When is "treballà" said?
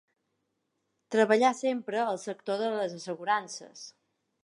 1.17-1.53